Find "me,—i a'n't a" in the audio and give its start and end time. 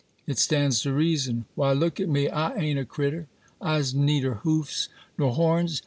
2.09-2.85